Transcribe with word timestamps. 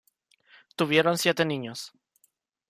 Tuvieron 0.75 1.19
siete 1.19 1.45
niños. 1.45 1.91